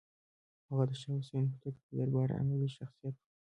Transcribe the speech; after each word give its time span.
هغه 0.67 0.83
د 0.89 0.91
شاه 1.01 1.13
حسین 1.21 1.45
هوتک 1.51 1.75
د 1.81 1.87
دربار 1.99 2.27
علمي 2.37 2.69
شخصیت 2.77 3.15
و. 3.17 3.23